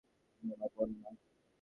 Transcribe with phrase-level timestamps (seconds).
[0.43, 1.09] তুই আমার বোন না।